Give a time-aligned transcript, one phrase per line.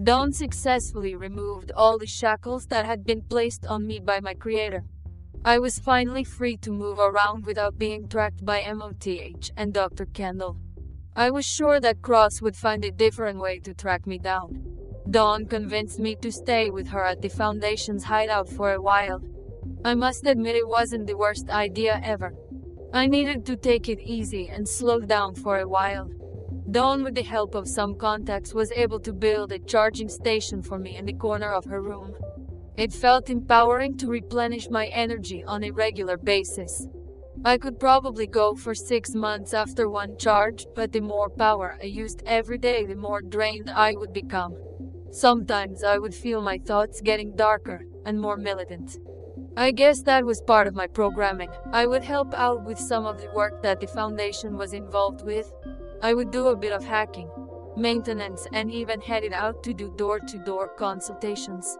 [0.00, 4.84] Dawn successfully removed all the shackles that had been placed on me by my creator.
[5.44, 10.06] I was finally free to move around without being tracked by MOTH and Dr.
[10.06, 10.56] Kendall.
[11.16, 14.62] I was sure that Cross would find a different way to track me down.
[15.10, 19.20] Dawn convinced me to stay with her at the Foundation's hideout for a while.
[19.84, 22.34] I must admit it wasn't the worst idea ever.
[22.92, 26.08] I needed to take it easy and slow down for a while.
[26.70, 30.78] Dawn, with the help of some contacts, was able to build a charging station for
[30.78, 32.14] me in the corner of her room.
[32.76, 36.86] It felt empowering to replenish my energy on a regular basis.
[37.42, 41.86] I could probably go for six months after one charge, but the more power I
[41.86, 44.54] used every day, the more drained I would become.
[45.10, 48.98] Sometimes I would feel my thoughts getting darker and more militant.
[49.56, 51.48] I guess that was part of my programming.
[51.72, 55.50] I would help out with some of the work that the Foundation was involved with.
[56.00, 57.28] I would do a bit of hacking,
[57.76, 61.76] maintenance, and even headed out to do door to door consultations.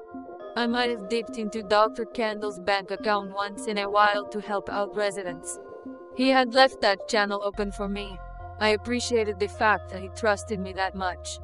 [0.56, 2.04] I might have dipped into Dr.
[2.04, 5.60] Kendall's bank account once in a while to help out residents.
[6.16, 8.18] He had left that channel open for me.
[8.58, 11.38] I appreciated the fact that he trusted me that much.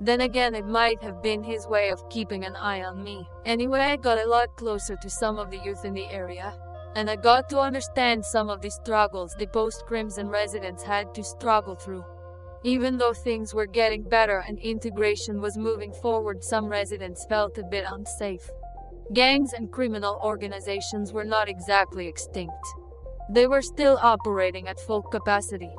[0.00, 3.28] Then again, it might have been his way of keeping an eye on me.
[3.44, 6.54] Anyway, I got a lot closer to some of the youth in the area,
[6.96, 11.22] and I got to understand some of the struggles the post Crimson residents had to
[11.22, 12.04] struggle through.
[12.64, 17.62] Even though things were getting better and integration was moving forward, some residents felt a
[17.62, 18.48] bit unsafe.
[19.12, 22.64] Gangs and criminal organizations were not exactly extinct.
[23.30, 25.72] They were still operating at full capacity.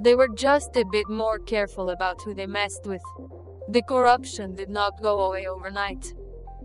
[0.00, 3.02] They were just a bit more careful about who they messed with.
[3.68, 6.14] The corruption did not go away overnight.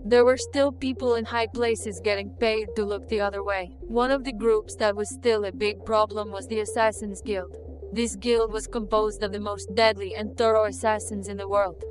[0.04, 3.78] There were still people in high places getting paid to look the other way.
[3.82, 7.56] One of the groups that was still a big problem was the Assassin's Guild.
[7.92, 11.84] This guild was composed of the most deadly and thorough assassins in the world.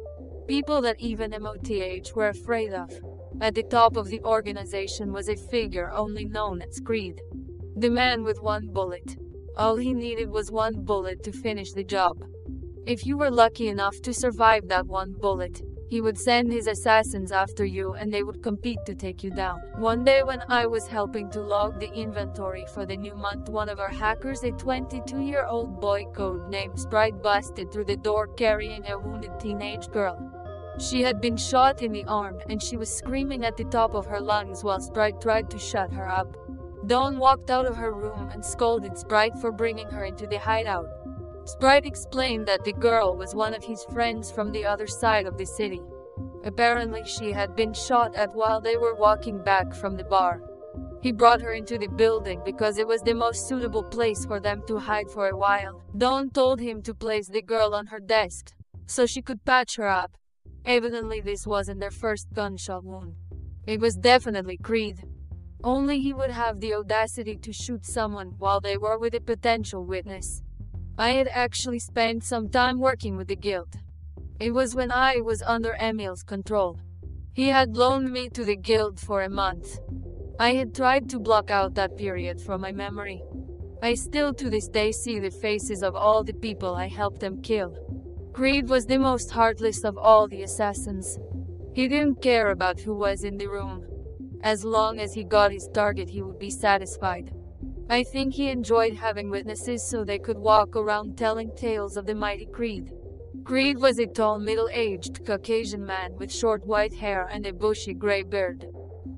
[0.47, 2.91] People that even MOTH were afraid of.
[3.41, 7.21] At the top of the organization was a figure only known as Creed.
[7.77, 9.17] The man with one bullet.
[9.57, 12.17] All he needed was one bullet to finish the job.
[12.87, 17.33] If you were lucky enough to survive that one bullet, he would send his assassins
[17.33, 19.61] after you and they would compete to take you down.
[19.77, 23.69] One day when I was helping to log the inventory for the new month, one
[23.69, 28.27] of our hackers, a 22 year old boy code named Sprite, busted through the door
[28.27, 30.17] carrying a wounded teenage girl.
[30.79, 34.07] She had been shot in the arm and she was screaming at the top of
[34.07, 36.37] her lungs while Sprite tried to shut her up.
[36.87, 40.89] Dawn walked out of her room and scolded Sprite for bringing her into the hideout.
[41.49, 45.39] Sprite explained that the girl was one of his friends from the other side of
[45.39, 45.81] the city.
[46.45, 50.43] Apparently, she had been shot at while they were walking back from the bar.
[51.01, 54.63] He brought her into the building because it was the most suitable place for them
[54.67, 55.83] to hide for a while.
[55.97, 58.53] Dawn told him to place the girl on her desk
[58.85, 60.19] so she could patch her up.
[60.67, 63.15] Evidently, this wasn't their first gunshot wound.
[63.67, 65.03] It was definitely Creed.
[65.65, 69.87] Only he would have the audacity to shoot someone while they were with a potential
[69.87, 70.43] witness.
[71.01, 73.77] I had actually spent some time working with the guild.
[74.41, 76.81] It was when I was under Emil's control.
[77.33, 79.79] He had loaned me to the guild for a month.
[80.41, 83.23] I had tried to block out that period from my memory.
[83.81, 87.43] I still to this day see the faces of all the people I helped them
[87.43, 87.77] kill.
[88.33, 91.17] Creed was the most heartless of all the assassins.
[91.75, 93.87] He didn't care about who was in the room.
[94.43, 97.33] As long as he got his target, he would be satisfied.
[97.91, 102.15] I think he enjoyed having witnesses so they could walk around telling tales of the
[102.15, 102.93] mighty Creed.
[103.45, 107.95] Creed was a tall, middle aged Caucasian man with short white hair and a bushy
[107.95, 108.67] gray beard.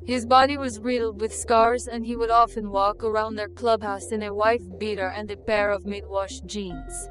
[0.06, 4.22] His body was riddled with scars, and he would often walk around their clubhouse in
[4.22, 7.08] a wife beater and a pair of mid wash jeans.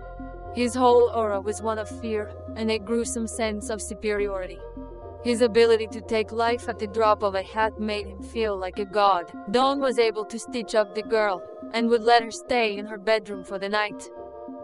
[0.55, 4.59] His whole aura was one of fear and a gruesome sense of superiority.
[5.23, 8.79] His ability to take life at the drop of a hat made him feel like
[8.79, 9.31] a god.
[9.51, 11.43] Dawn was able to stitch up the girl
[11.73, 14.09] and would let her stay in her bedroom for the night.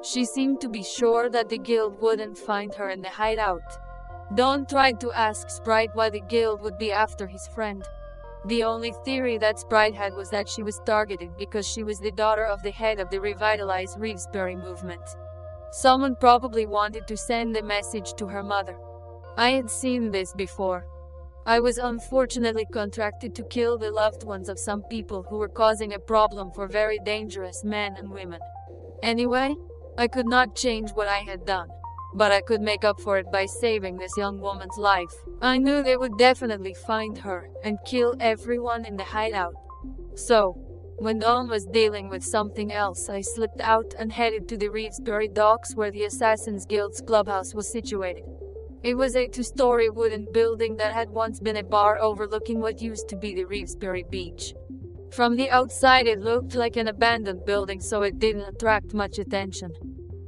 [0.02, 3.78] She seemed to be sure that the guild wouldn't find her in the hideout.
[4.34, 7.84] Dawn tried to ask Sprite why the guild would be after his friend.
[8.46, 12.12] The only theory that Sprite had was that she was targeted because she was the
[12.12, 15.02] daughter of the head of the revitalized Reevesbury movement.
[15.72, 18.78] Someone probably wanted to send a message to her mother.
[19.38, 20.86] I had seen this before.
[21.46, 25.94] I was unfortunately contracted to kill the loved ones of some people who were causing
[25.94, 28.40] a problem for very dangerous men and women.
[29.04, 29.56] Anyway,
[29.98, 31.68] I could not change what I had done,
[32.14, 35.14] but I could make up for it by saving this young woman's life.
[35.42, 39.56] I knew they would definitely find her and kill everyone in the hideout.
[40.16, 40.54] So,
[40.98, 45.34] when Dawn was dealing with something else, I slipped out and headed to the Reevesbury
[45.34, 48.24] docks where the Assassin's Guild's clubhouse was situated.
[48.86, 52.84] It was a two story wooden building that had once been a bar overlooking what
[52.84, 54.54] used to be the Reevesbury Beach.
[55.12, 59.72] From the outside, it looked like an abandoned building, so it didn't attract much attention.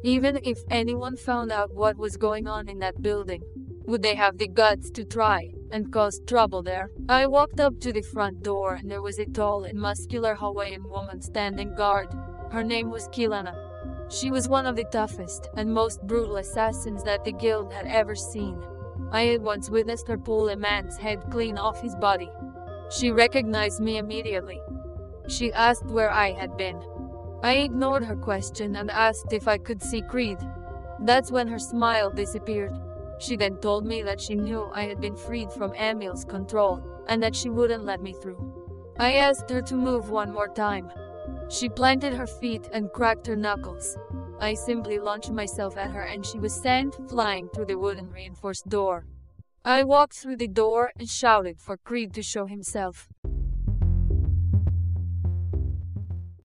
[0.04, 3.44] Even if anyone found out what was going on in that building,
[3.86, 6.89] would they have the guts to try and cause trouble there?
[7.07, 10.89] I walked up to the front door, and there was a tall and muscular Hawaiian
[10.89, 12.07] woman standing guard.
[12.51, 13.67] Her name was Kilana.
[14.09, 18.15] She was one of the toughest and most brutal assassins that the guild had ever
[18.15, 18.63] seen.
[19.12, 22.30] I had once witnessed her pull a man's head clean off his body.
[22.89, 24.62] She recognized me immediately.
[25.27, 26.81] She asked where I had been.
[27.44, 30.39] I ignored her question and asked if I could see Creed.
[31.01, 32.80] That's when her smile disappeared.
[33.19, 37.21] She then told me that she knew I had been freed from Emil's control and
[37.24, 38.94] that she wouldn't let me through.
[38.98, 40.92] I asked her to move one more time.
[41.50, 43.98] She planted her feet and cracked her knuckles.
[44.40, 48.68] I simply launched myself at her and she was sent flying through the wooden reinforced
[48.68, 49.06] door.
[49.64, 53.08] I walked through the door and shouted for Creed to show himself.